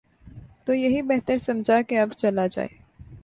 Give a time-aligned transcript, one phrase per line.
[0.65, 2.67] تو یہی بہتر سمجھا کہ اب چلا جائے۔